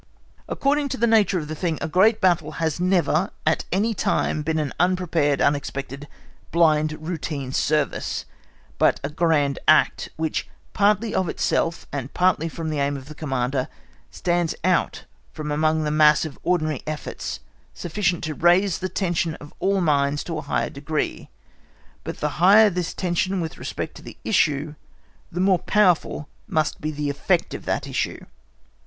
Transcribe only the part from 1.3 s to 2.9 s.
of the thing, a great battle has